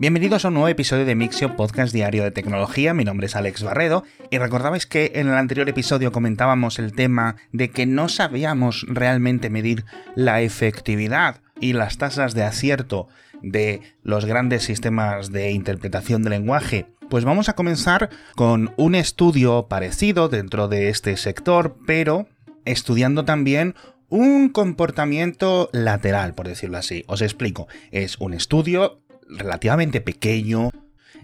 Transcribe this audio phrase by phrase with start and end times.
[0.00, 2.94] Bienvenidos a un nuevo episodio de Mixio Podcast Diario de Tecnología.
[2.94, 7.36] Mi nombre es Alex Barredo y recordabais que en el anterior episodio comentábamos el tema
[7.52, 9.84] de que no sabíamos realmente medir
[10.16, 13.06] la efectividad y las tasas de acierto
[13.40, 16.86] de los grandes sistemas de interpretación de lenguaje.
[17.08, 22.26] Pues vamos a comenzar con un estudio parecido dentro de este sector, pero
[22.64, 23.76] estudiando también
[24.08, 27.04] un comportamiento lateral, por decirlo así.
[27.06, 27.68] Os explico.
[27.90, 30.70] Es un estudio relativamente pequeño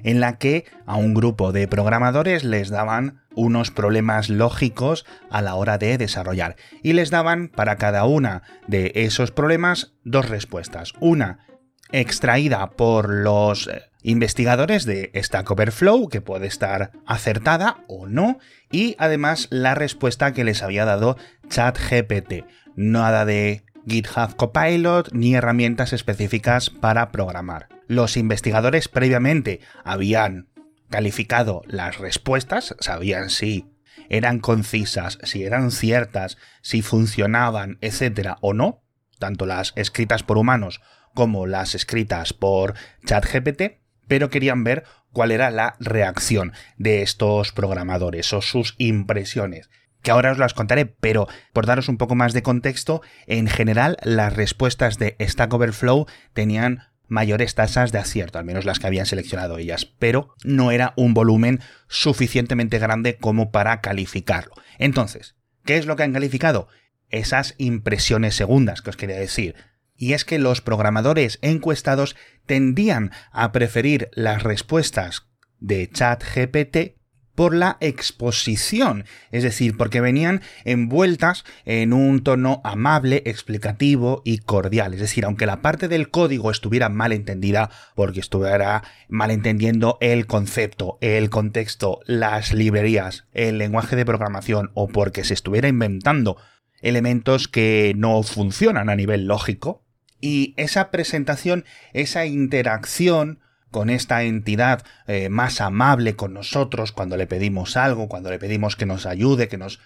[0.02, 5.54] en la que a un grupo de programadores les daban unos problemas lógicos a la
[5.54, 10.92] hora de desarrollar y les daban para cada una de esos problemas dos respuestas.
[11.00, 11.46] Una
[11.92, 18.38] extraída por los eh, investigadores de Stack Overflow, que puede estar acertada o no,
[18.70, 21.16] y además la respuesta que les había dado
[21.48, 22.44] ChatGPT.
[22.76, 27.68] Nada de GitHub Copilot ni herramientas específicas para programar.
[27.86, 30.48] Los investigadores previamente habían
[30.88, 33.66] calificado las respuestas, sabían si
[34.08, 38.82] eran concisas, si eran ciertas, si funcionaban, etcétera, o no,
[39.18, 40.80] tanto las escritas por humanos
[41.14, 48.32] como las escritas por ChatGPT, pero querían ver cuál era la reacción de estos programadores
[48.32, 49.70] o sus impresiones
[50.02, 53.96] que ahora os las contaré, pero por daros un poco más de contexto, en general
[54.02, 59.06] las respuestas de Stack Overflow tenían mayores tasas de acierto, al menos las que habían
[59.06, 64.54] seleccionado ellas, pero no era un volumen suficientemente grande como para calificarlo.
[64.78, 65.34] Entonces,
[65.64, 66.68] ¿qué es lo que han calificado?
[67.08, 69.56] Esas impresiones segundas que os quería decir.
[69.96, 75.26] Y es que los programadores encuestados tendían a preferir las respuestas
[75.58, 76.99] de ChatGPT
[77.40, 84.92] por la exposición, es decir, porque venían envueltas en un tono amable, explicativo y cordial,
[84.92, 90.26] es decir, aunque la parte del código estuviera mal entendida, porque estuviera mal entendiendo el
[90.26, 96.36] concepto, el contexto, las librerías, el lenguaje de programación o porque se estuviera inventando
[96.82, 99.82] elementos que no funcionan a nivel lógico,
[100.20, 107.26] y esa presentación, esa interacción con esta entidad eh, más amable con nosotros cuando le
[107.26, 109.80] pedimos algo, cuando le pedimos que nos ayude, que nos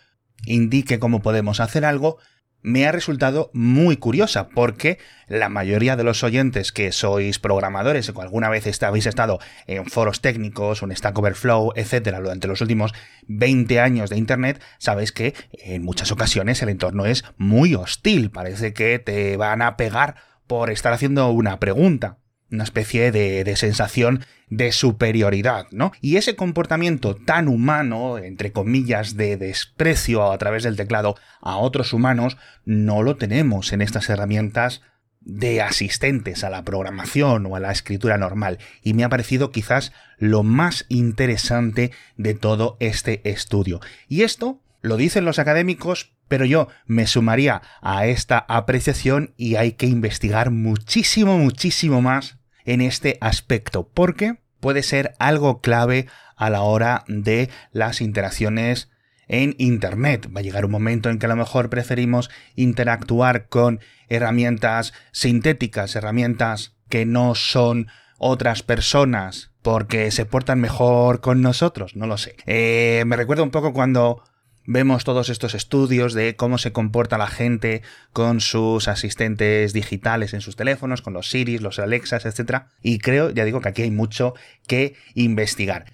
[0.47, 2.19] indique cómo podemos hacer algo,
[2.65, 8.21] me ha resultado muy curiosa porque la mayoría de los oyentes que sois programadores o
[8.23, 12.95] alguna vez habéis estado en foros técnicos en Stack Overflow, etcétera, durante los últimos
[13.27, 18.73] 20 años de Internet, sabéis que en muchas ocasiones el entorno es muy hostil, parece
[18.73, 22.17] que te van a pegar por estar haciendo una pregunta
[22.51, 25.93] una especie de, sensación de superioridad, ¿no?
[26.01, 31.93] Y ese comportamiento tan humano, entre comillas, de desprecio a través del teclado a otros
[31.93, 34.83] humanos, no lo tenemos en estas herramientas
[35.21, 39.93] de asistentes a la programación o a la escritura normal y me ha parecido quizás
[40.19, 43.81] lo más interesante de todo este estudio.
[44.07, 49.73] Y esto lo dicen los académicos, pero yo me sumaría a esta apreciación y hay
[49.73, 52.37] que investigar muchísimo, muchísimo más
[52.67, 56.07] en este aspecto, porque puede ser algo clave
[56.37, 58.91] a la hora de las interacciones
[59.27, 60.29] en Internet.
[60.35, 63.81] Va a llegar un momento en que a lo mejor preferimos interactuar con
[64.11, 67.87] herramientas sintéticas, herramientas que no son
[68.19, 72.37] otras personas porque se portan mejor con nosotros, no lo sé.
[72.45, 74.23] Eh, me recuerda un poco cuando
[74.67, 77.83] Vemos todos estos estudios de cómo se comporta la gente
[78.15, 82.63] con sus asistentes digitales en sus teléfonos, con los Siris, los Alexas, etc.
[82.83, 84.33] Y creo, ya digo, que aquí hay mucho
[84.67, 85.93] que investigar.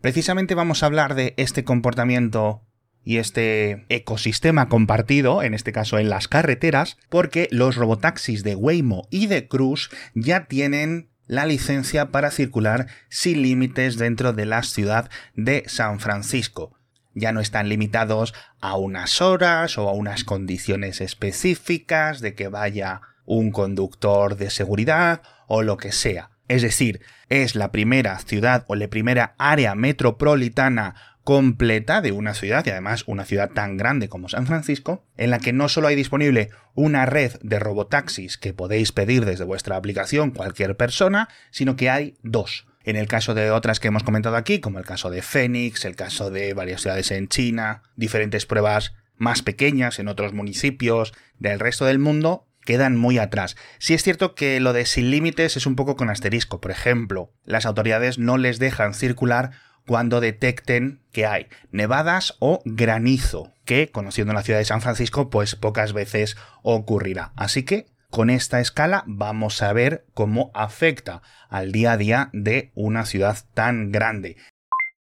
[0.00, 2.62] Precisamente vamos a hablar de este comportamiento
[3.04, 9.06] y este ecosistema compartido, en este caso en las carreteras, porque los robotaxis de Waymo
[9.10, 15.10] y de Cruise ya tienen la licencia para circular sin límites dentro de la ciudad
[15.34, 16.72] de San Francisco
[17.14, 23.00] ya no están limitados a unas horas o a unas condiciones específicas de que vaya
[23.24, 26.30] un conductor de seguridad o lo que sea.
[26.48, 30.94] Es decir, es la primera ciudad o la primera área metropolitana
[31.24, 35.38] completa de una ciudad, y además una ciudad tan grande como San Francisco, en la
[35.38, 40.32] que no solo hay disponible una red de robotaxis que podéis pedir desde vuestra aplicación
[40.32, 44.60] cualquier persona, sino que hay dos en el caso de otras que hemos comentado aquí,
[44.60, 49.42] como el caso de Phoenix, el caso de varias ciudades en China, diferentes pruebas más
[49.42, 53.56] pequeñas en otros municipios del resto del mundo, quedan muy atrás.
[53.78, 56.60] Sí es cierto que lo de sin límites es un poco con asterisco.
[56.60, 59.52] Por ejemplo, las autoridades no les dejan circular
[59.86, 65.56] cuando detecten que hay nevadas o granizo, que, conociendo la ciudad de San Francisco, pues
[65.56, 67.32] pocas veces ocurrirá.
[67.36, 72.70] Así que con esta escala vamos a ver cómo afecta al día a día de
[72.74, 74.36] una ciudad tan grande.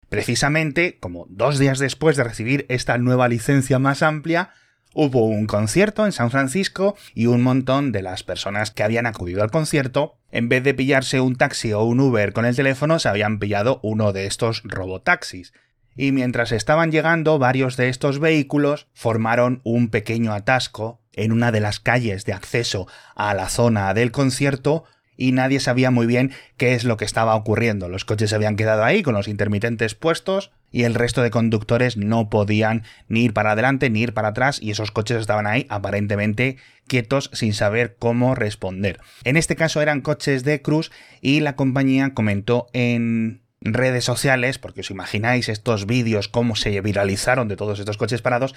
[0.09, 4.51] Precisamente, como dos días después de recibir esta nueva licencia más amplia,
[4.93, 9.43] hubo un concierto en San Francisco y un montón de las personas que habían acudido
[9.43, 13.07] al concierto, en vez de pillarse un taxi o un Uber con el teléfono, se
[13.07, 15.53] habían pillado uno de estos robotaxis.
[15.95, 21.59] Y mientras estaban llegando, varios de estos vehículos formaron un pequeño atasco en una de
[21.59, 24.85] las calles de acceso a la zona del concierto
[25.17, 27.89] y nadie sabía muy bien qué es lo que estaba ocurriendo.
[27.89, 31.97] Los coches se habían quedado ahí con los intermitentes puestos y el resto de conductores
[31.97, 35.65] no podían ni ir para adelante ni ir para atrás y esos coches estaban ahí
[35.69, 36.55] aparentemente
[36.87, 39.01] quietos sin saber cómo responder.
[39.25, 40.89] En este caso eran coches de Cruz
[41.19, 47.47] y la compañía comentó en redes sociales, porque os imagináis estos vídeos, cómo se viralizaron
[47.47, 48.55] de todos estos coches parados,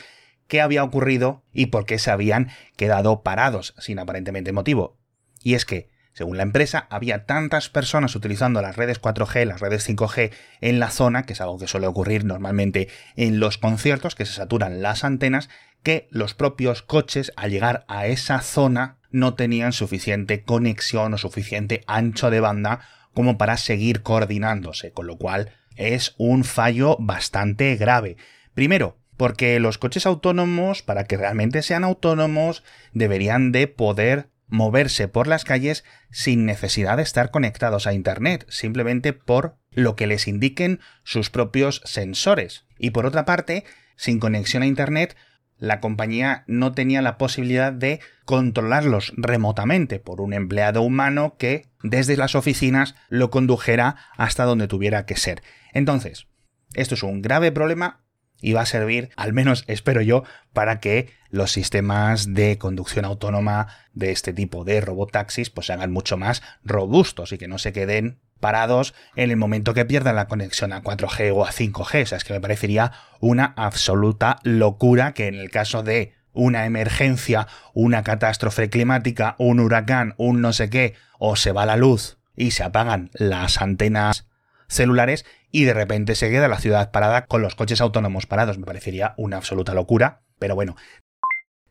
[0.52, 4.98] qué había ocurrido y por qué se habían quedado parados sin aparentemente motivo.
[5.42, 9.88] Y es que, según la empresa, había tantas personas utilizando las redes 4G, las redes
[9.88, 14.26] 5G en la zona, que es algo que suele ocurrir normalmente en los conciertos, que
[14.26, 15.48] se saturan las antenas,
[15.82, 21.82] que los propios coches al llegar a esa zona no tenían suficiente conexión o suficiente
[21.86, 22.80] ancho de banda
[23.14, 28.18] como para seguir coordinándose, con lo cual es un fallo bastante grave.
[28.52, 35.28] Primero, porque los coches autónomos, para que realmente sean autónomos, deberían de poder moverse por
[35.28, 40.80] las calles sin necesidad de estar conectados a Internet, simplemente por lo que les indiquen
[41.04, 42.66] sus propios sensores.
[42.78, 43.62] Y por otra parte,
[43.94, 45.16] sin conexión a Internet,
[45.56, 52.16] la compañía no tenía la posibilidad de controlarlos remotamente por un empleado humano que desde
[52.16, 55.44] las oficinas lo condujera hasta donde tuviera que ser.
[55.72, 56.26] Entonces,
[56.74, 58.01] esto es un grave problema
[58.42, 63.68] y va a servir, al menos espero yo, para que los sistemas de conducción autónoma
[63.94, 67.72] de este tipo de robotaxis pues se hagan mucho más robustos y que no se
[67.72, 72.02] queden parados en el momento que pierdan la conexión a 4G o a 5G.
[72.02, 76.66] O sea, es que me parecería una absoluta locura que en el caso de una
[76.66, 82.18] emergencia, una catástrofe climática, un huracán, un no sé qué, o se va la luz
[82.36, 84.26] y se apagan las antenas
[84.68, 88.58] celulares y de repente se queda la ciudad parada con los coches autónomos parados.
[88.58, 90.22] Me parecería una absoluta locura.
[90.38, 90.74] Pero bueno,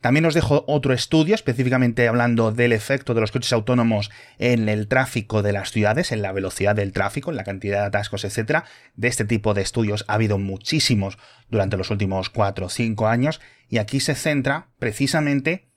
[0.02, 4.88] también os dejo otro estudio, específicamente hablando del efecto de los coches autónomos en el
[4.88, 8.64] tráfico de las ciudades, en la velocidad del tráfico, en la cantidad de atascos, etc.
[8.96, 11.18] De este tipo de estudios ha habido muchísimos
[11.50, 15.71] durante los últimos 4 o 5 años y aquí se centra precisamente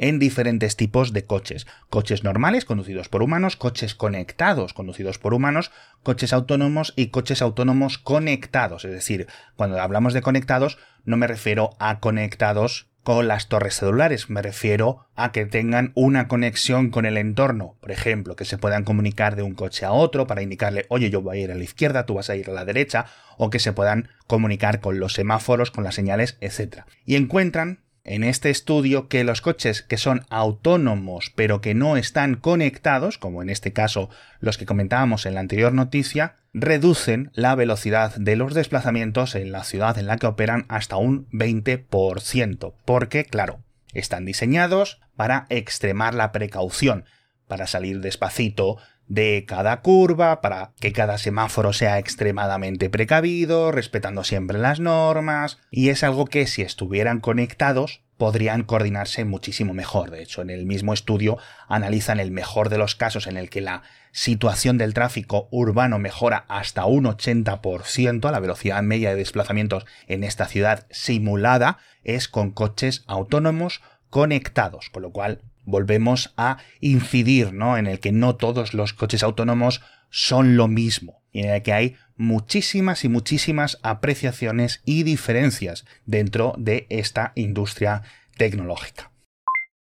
[0.00, 1.66] en diferentes tipos de coches.
[1.90, 5.70] Coches normales conducidos por humanos, coches conectados conducidos por humanos,
[6.02, 8.86] coches autónomos y coches autónomos conectados.
[8.86, 9.26] Es decir,
[9.56, 15.06] cuando hablamos de conectados no me refiero a conectados con las torres celulares, me refiero
[15.16, 19.42] a que tengan una conexión con el entorno, por ejemplo, que se puedan comunicar de
[19.42, 22.14] un coche a otro para indicarle, oye, yo voy a ir a la izquierda, tú
[22.14, 23.06] vas a ir a la derecha,
[23.38, 26.84] o que se puedan comunicar con los semáforos, con las señales, etc.
[27.06, 32.34] Y encuentran en este estudio que los coches que son autónomos pero que no están
[32.36, 34.10] conectados, como en este caso
[34.40, 39.64] los que comentábamos en la anterior noticia, reducen la velocidad de los desplazamientos en la
[39.64, 43.60] ciudad en la que operan hasta un 20%, porque claro,
[43.92, 47.04] están diseñados para extremar la precaución,
[47.46, 48.78] para salir despacito
[49.10, 55.88] de cada curva, para que cada semáforo sea extremadamente precavido, respetando siempre las normas, y
[55.88, 60.12] es algo que si estuvieran conectados podrían coordinarse muchísimo mejor.
[60.12, 63.60] De hecho, en el mismo estudio analizan el mejor de los casos en el que
[63.60, 63.82] la
[64.12, 70.46] situación del tráfico urbano mejora hasta un 80%, la velocidad media de desplazamientos en esta
[70.46, 77.78] ciudad simulada es con coches autónomos conectados, con lo cual volvemos a incidir, ¿no?
[77.78, 81.72] En el que no todos los coches autónomos son lo mismo y en el que
[81.72, 88.02] hay muchísimas y muchísimas apreciaciones y diferencias dentro de esta industria
[88.36, 89.09] tecnológica.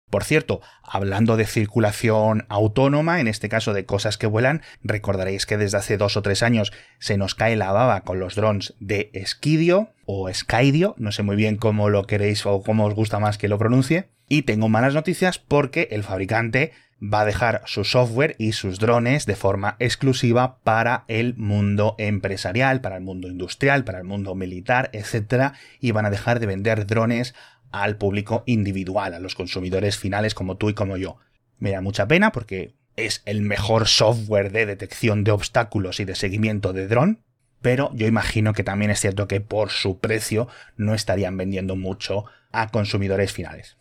[0.09, 5.57] Por cierto, hablando de circulación autónoma, en este caso de cosas que vuelan, recordaréis que
[5.57, 9.11] desde hace dos o tres años se nos cae la baba con los drones de
[9.25, 13.37] Skidio o Skydio, no sé muy bien cómo lo queréis o cómo os gusta más
[13.37, 14.07] que lo pronuncie.
[14.29, 16.71] Y tengo malas noticias porque el fabricante
[17.01, 22.81] va a dejar su software y sus drones de forma exclusiva para el mundo empresarial,
[22.81, 25.53] para el mundo industrial, para el mundo militar, etc.
[25.79, 27.35] Y van a dejar de vender drones
[27.71, 31.17] al público individual, a los consumidores finales como tú y como yo.
[31.59, 36.15] Me da mucha pena porque es el mejor software de detección de obstáculos y de
[36.15, 37.21] seguimiento de dron,
[37.61, 42.25] pero yo imagino que también es cierto que por su precio no estarían vendiendo mucho
[42.51, 43.77] a consumidores finales.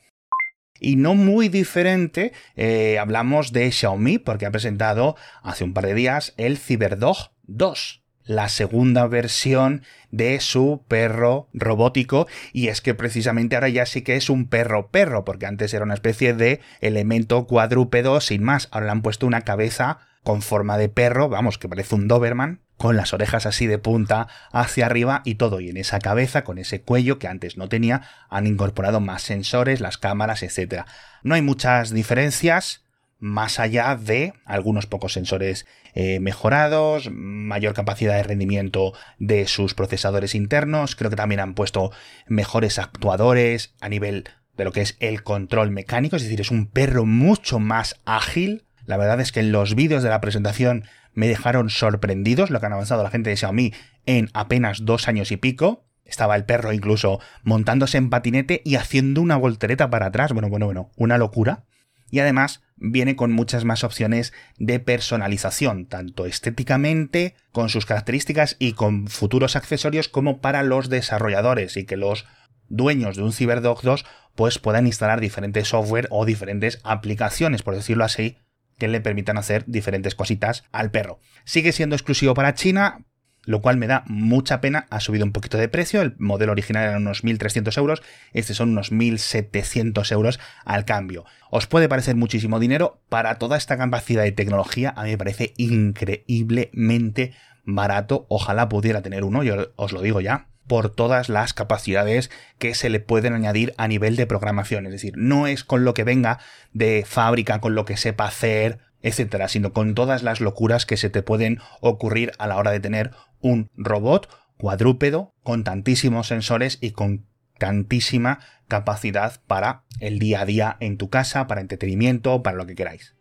[0.78, 5.94] Y no muy diferente, eh, hablamos de Xiaomi porque ha presentado hace un par de
[5.94, 12.26] días el CyberDog 2 la segunda versión de su perro robótico.
[12.52, 15.84] Y es que precisamente ahora ya sí que es un perro perro porque antes era
[15.84, 18.68] una especie de elemento cuadrúpedo sin más.
[18.70, 22.60] Ahora le han puesto una cabeza con forma de perro vamos que parece un Doberman
[22.76, 25.60] con las orejas así de punta hacia arriba y todo.
[25.60, 29.80] Y en esa cabeza con ese cuello que antes no tenía han incorporado más sensores
[29.80, 30.86] las cámaras etcétera.
[31.22, 32.85] No hay muchas diferencias
[33.18, 40.34] más allá de algunos pocos sensores eh, mejorados, mayor capacidad de rendimiento de sus procesadores
[40.34, 41.90] internos, creo que también han puesto
[42.26, 46.66] mejores actuadores a nivel de lo que es el control mecánico, es decir, es un
[46.66, 48.64] perro mucho más ágil.
[48.84, 52.66] La verdad es que en los vídeos de la presentación me dejaron sorprendidos lo que
[52.66, 53.72] han avanzado la gente de Xiaomi
[54.04, 55.84] en apenas dos años y pico.
[56.04, 60.32] Estaba el perro incluso montándose en patinete y haciendo una voltereta para atrás.
[60.32, 61.64] Bueno, bueno, bueno, una locura
[62.10, 68.72] y además viene con muchas más opciones de personalización, tanto estéticamente, con sus características y
[68.72, 72.26] con futuros accesorios como para los desarrolladores y que los
[72.68, 78.04] dueños de un CyberDog 2 pues puedan instalar diferentes software o diferentes aplicaciones, por decirlo
[78.04, 78.38] así,
[78.78, 81.18] que le permitan hacer diferentes cositas al perro.
[81.44, 83.06] Sigue siendo exclusivo para China,
[83.46, 84.86] lo cual me da mucha pena.
[84.90, 86.02] Ha subido un poquito de precio.
[86.02, 88.02] El modelo original era unos 1.300 euros.
[88.34, 91.24] Este son unos 1.700 euros al cambio.
[91.50, 93.00] Os puede parecer muchísimo dinero.
[93.08, 97.32] Para toda esta capacidad de tecnología, a mí me parece increíblemente
[97.64, 98.26] barato.
[98.28, 102.90] Ojalá pudiera tener uno, yo os lo digo ya por todas las capacidades que se
[102.90, 104.86] le pueden añadir a nivel de programación.
[104.86, 106.40] Es decir, no es con lo que venga
[106.72, 111.10] de fábrica, con lo que sepa hacer, etcétera, sino con todas las locuras que se
[111.10, 116.92] te pueden ocurrir a la hora de tener un robot cuadrúpedo con tantísimos sensores y
[116.92, 117.26] con
[117.58, 122.74] tantísima capacidad para el día a día en tu casa, para entretenimiento, para lo que
[122.74, 123.15] queráis.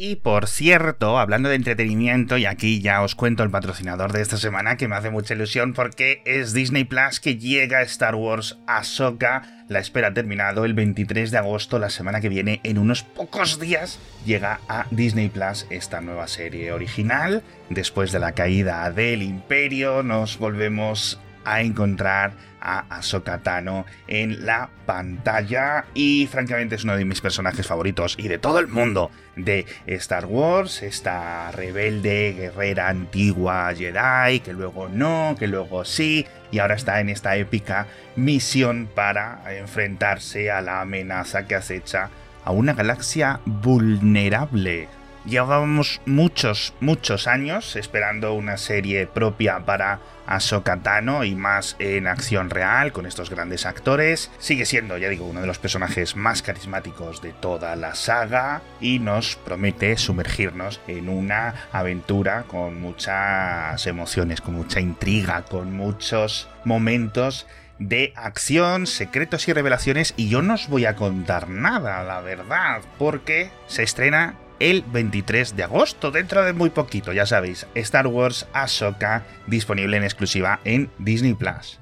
[0.00, 4.36] Y por cierto, hablando de entretenimiento, y aquí ya os cuento el patrocinador de esta
[4.36, 8.60] semana que me hace mucha ilusión porque es Disney Plus que llega a Star Wars
[8.68, 9.64] Ahsoka.
[9.68, 13.58] La espera ha terminado el 23 de agosto, la semana que viene, en unos pocos
[13.58, 17.42] días, llega a Disney Plus esta nueva serie original.
[17.68, 21.18] Después de la caída del Imperio, nos volvemos
[21.52, 25.86] a encontrar a Ahsoka Tano en la pantalla.
[25.94, 30.26] Y francamente es uno de mis personajes favoritos y de todo el mundo de Star
[30.26, 37.00] Wars, esta rebelde guerrera antigua Jedi que luego no, que luego sí y ahora está
[37.00, 37.86] en esta épica
[38.16, 42.10] misión para enfrentarse a la amenaza que acecha
[42.44, 44.88] a una galaxia vulnerable
[45.24, 52.50] Llevábamos muchos, muchos años esperando una serie propia para Ahsoka Tano y más en acción
[52.50, 54.30] real con estos grandes actores.
[54.38, 58.98] Sigue siendo, ya digo, uno de los personajes más carismáticos de toda la saga y
[58.98, 67.46] nos promete sumergirnos en una aventura con muchas emociones, con mucha intriga, con muchos momentos
[67.78, 72.82] de acción, secretos y revelaciones y yo no os voy a contar nada, la verdad,
[72.98, 78.46] porque se estrena el 23 de agosto, dentro de muy poquito, ya sabéis, Star Wars
[78.52, 81.78] Ahsoka disponible en exclusiva en Disney Plus.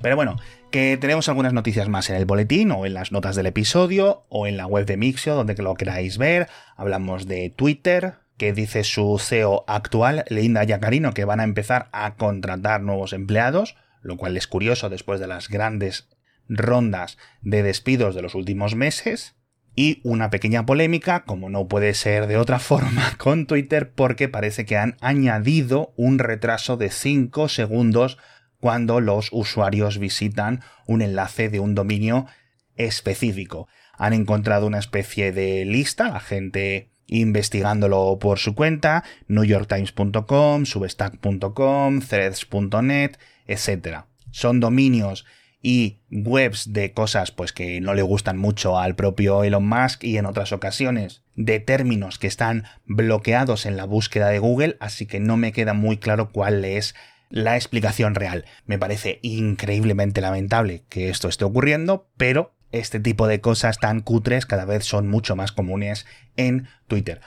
[0.00, 0.36] Pero bueno,
[0.70, 4.46] que tenemos algunas noticias más en el boletín o en las notas del episodio o
[4.46, 6.48] en la web de Mixio, donde lo queráis ver.
[6.76, 12.16] Hablamos de Twitter, que dice su CEO actual, Linda Yacarino, que van a empezar a
[12.16, 16.08] contratar nuevos empleados, lo cual es curioso después de las grandes
[16.48, 19.34] rondas de despidos de los últimos meses
[19.76, 24.64] y una pequeña polémica, como no puede ser de otra forma, con Twitter porque parece
[24.64, 28.18] que han añadido un retraso de 5 segundos
[28.58, 32.26] cuando los usuarios visitan un enlace de un dominio
[32.76, 33.68] específico.
[33.98, 43.12] Han encontrado una especie de lista, la gente investigándolo por su cuenta, newyorktimes.com, substack.com, threads.net,
[43.46, 43.98] etc.
[44.30, 45.24] Son dominios
[45.62, 50.18] y webs de cosas pues que no le gustan mucho al propio Elon Musk y
[50.18, 55.20] en otras ocasiones de términos que están bloqueados en la búsqueda de Google, así que
[55.20, 56.94] no me queda muy claro cuál es
[57.28, 58.44] la explicación real.
[58.66, 64.46] Me parece increíblemente lamentable que esto esté ocurriendo, pero este tipo de cosas tan cutres
[64.46, 67.20] cada vez son mucho más comunes en Twitter.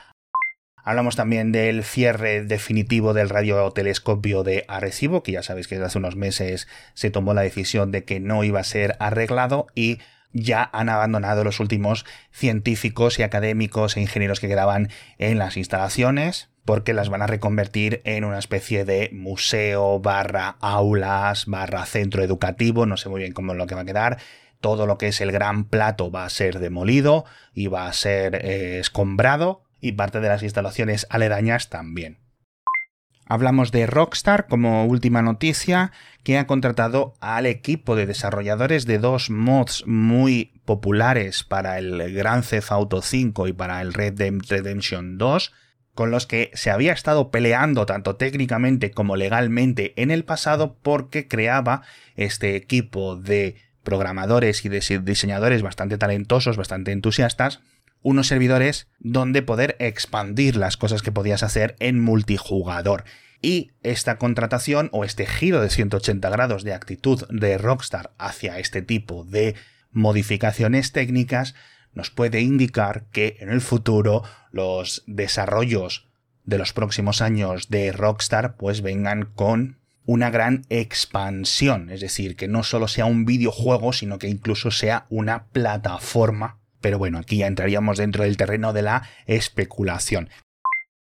[0.84, 5.98] Hablamos también del cierre definitivo del radiotelescopio de Arecibo, que ya sabéis que desde hace
[5.98, 9.98] unos meses se tomó la decisión de que no iba a ser arreglado y
[10.32, 16.50] ya han abandonado los últimos científicos y académicos e ingenieros que quedaban en las instalaciones
[16.64, 22.86] porque las van a reconvertir en una especie de museo barra aulas barra centro educativo,
[22.86, 24.18] no sé muy bien cómo es lo que va a quedar,
[24.60, 28.36] todo lo que es el gran plato va a ser demolido y va a ser
[28.36, 32.18] eh, escombrado y parte de las instalaciones aledañas también.
[33.30, 35.92] Hablamos de Rockstar como última noticia,
[36.24, 42.44] que ha contratado al equipo de desarrolladores de dos mods muy populares para el Grand
[42.44, 45.52] Theft Auto 5 y para el Red Dead Redemption 2,
[45.94, 51.28] con los que se había estado peleando tanto técnicamente como legalmente en el pasado porque
[51.28, 51.82] creaba
[52.16, 57.60] este equipo de programadores y de diseñadores bastante talentosos, bastante entusiastas,
[58.02, 63.04] unos servidores donde poder expandir las cosas que podías hacer en multijugador.
[63.42, 68.82] Y esta contratación o este giro de 180 grados de actitud de Rockstar hacia este
[68.82, 69.54] tipo de
[69.92, 71.54] modificaciones técnicas
[71.94, 76.08] nos puede indicar que en el futuro los desarrollos
[76.44, 82.48] de los próximos años de Rockstar pues vengan con una gran expansión, es decir, que
[82.48, 86.58] no solo sea un videojuego, sino que incluso sea una plataforma.
[86.80, 90.30] Pero bueno, aquí ya entraríamos dentro del terreno de la especulación.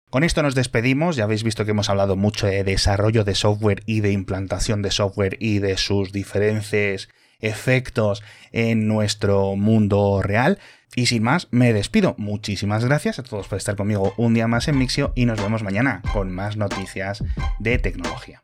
[0.09, 3.83] Con esto nos despedimos, ya habéis visto que hemos hablado mucho de desarrollo de software
[3.85, 7.09] y de implantación de software y de sus diferentes
[7.39, 10.57] efectos en nuestro mundo real.
[10.95, 12.15] Y sin más, me despido.
[12.17, 15.61] Muchísimas gracias a todos por estar conmigo un día más en Mixio y nos vemos
[15.61, 17.23] mañana con más noticias
[17.59, 18.43] de tecnología.